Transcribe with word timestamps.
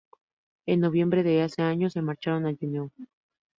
En 0.65 0.79
noviembre 0.79 1.21
de 1.21 1.43
ese 1.43 1.61
año 1.61 1.87
se 1.91 2.01
marcharon 2.01 2.47
a 2.47 2.55
Juneau. 2.59 2.89